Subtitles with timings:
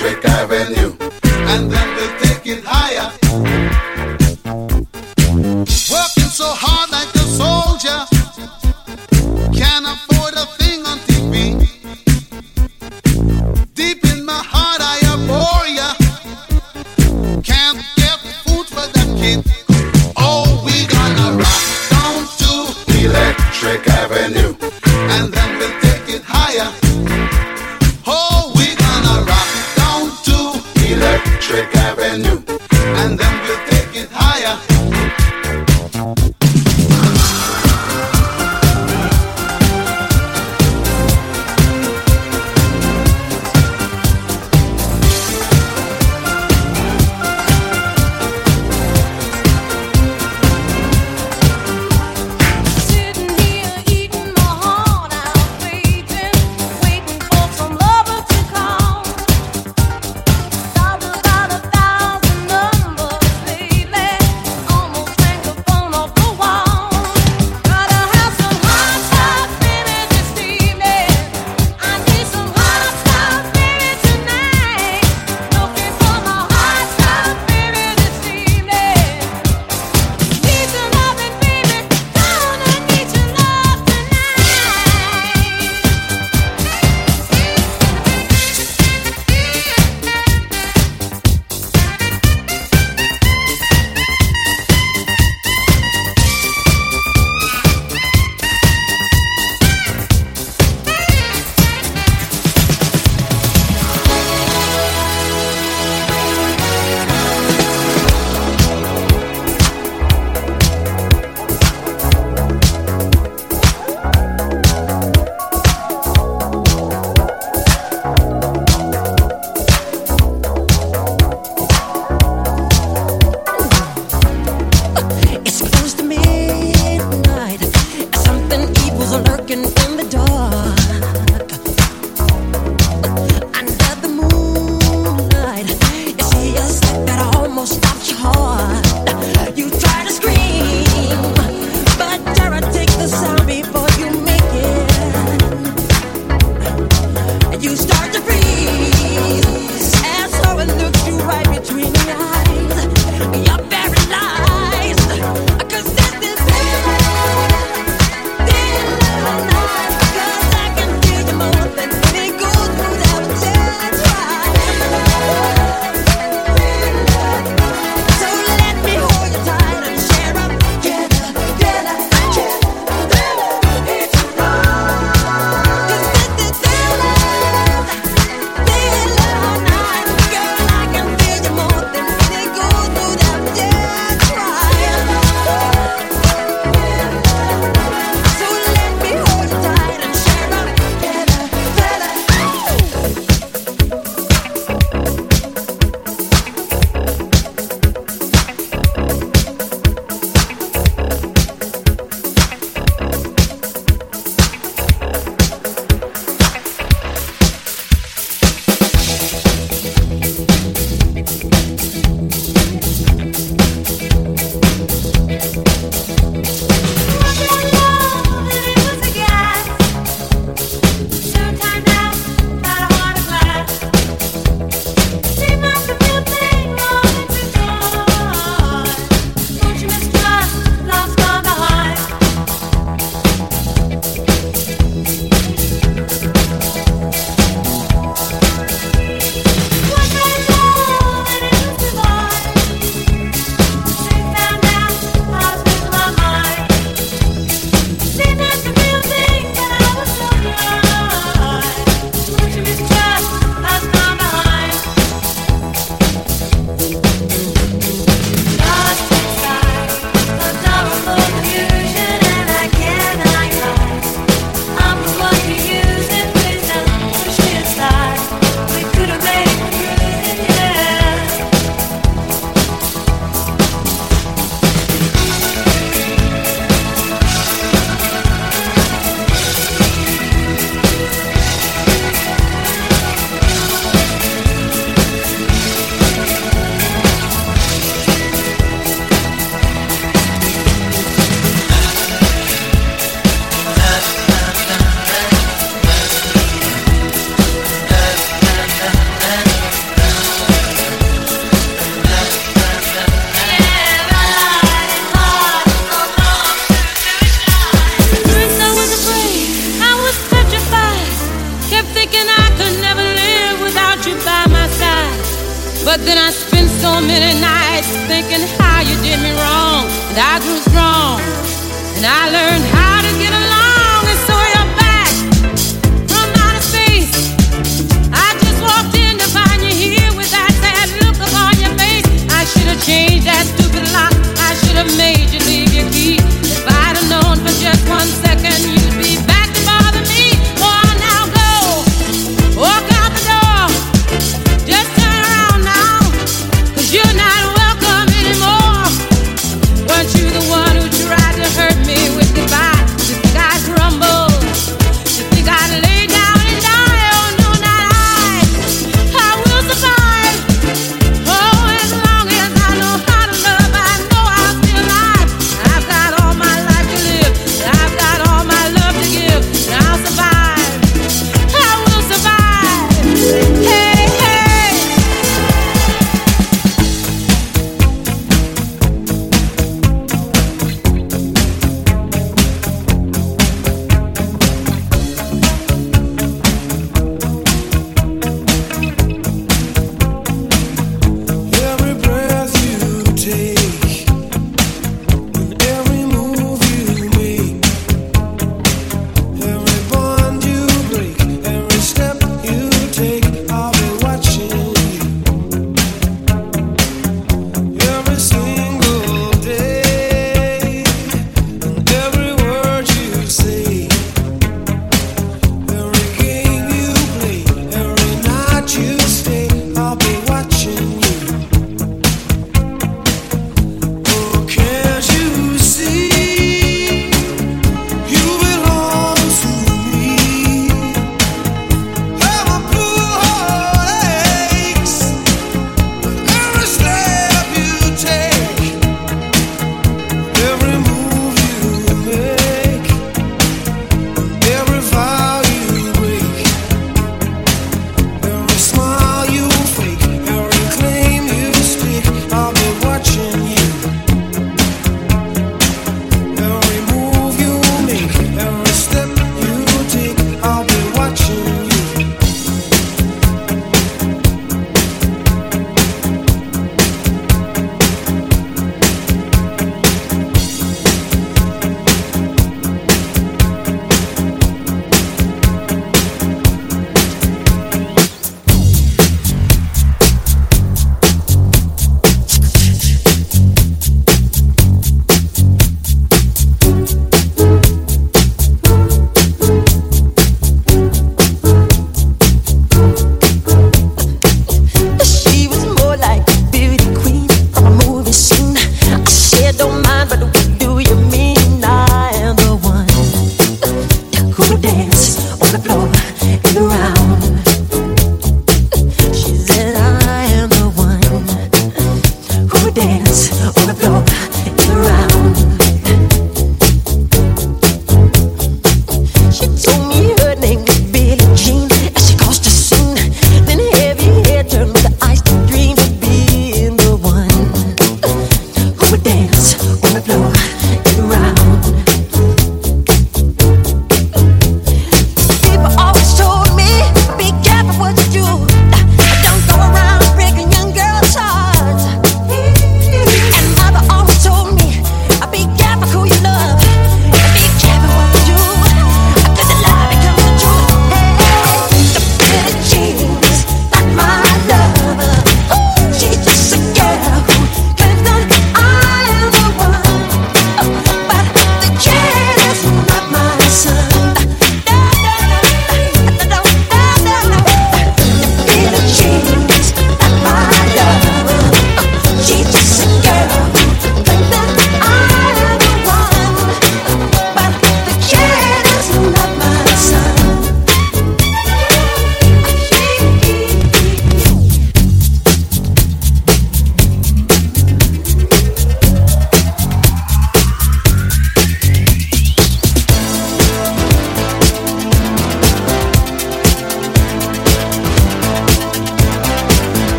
[0.00, 0.97] Electric Avenue.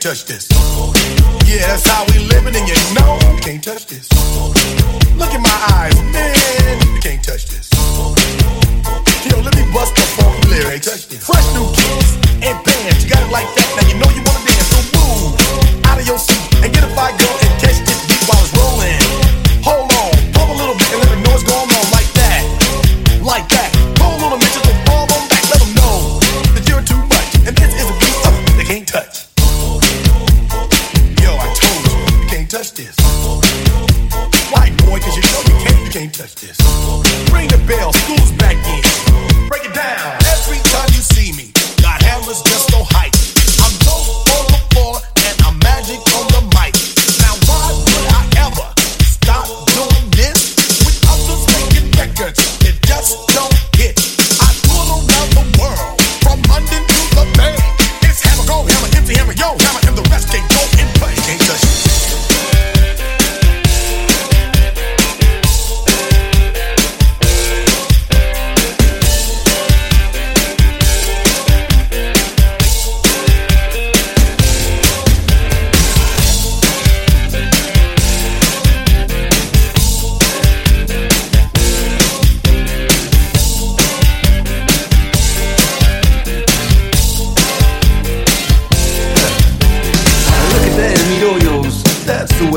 [0.00, 0.57] Bring the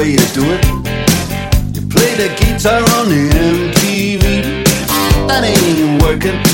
[0.01, 0.65] way to do it.
[1.75, 4.65] You play the guitar on the MTV.
[5.27, 6.50] That ain't working.